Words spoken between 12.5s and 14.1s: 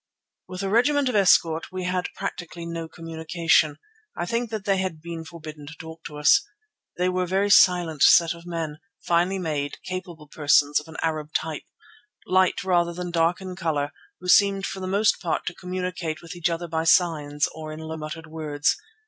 rather than dark in colour,